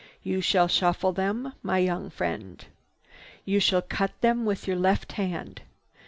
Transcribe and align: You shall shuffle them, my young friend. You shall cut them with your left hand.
You 0.23 0.41
shall 0.41 0.67
shuffle 0.67 1.11
them, 1.13 1.53
my 1.61 1.77
young 1.77 2.09
friend. 2.09 2.65
You 3.45 3.59
shall 3.59 3.83
cut 3.83 4.19
them 4.21 4.45
with 4.45 4.65
your 4.65 4.77
left 4.77 5.11
hand. 5.11 5.61